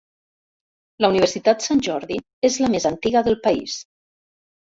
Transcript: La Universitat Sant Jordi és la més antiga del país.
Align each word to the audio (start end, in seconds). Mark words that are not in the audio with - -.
La 1.05 1.11
Universitat 1.13 1.65
Sant 1.65 1.83
Jordi 1.89 2.17
és 2.49 2.57
la 2.65 2.71
més 2.77 2.89
antiga 2.93 3.25
del 3.29 3.39
país. 3.45 3.79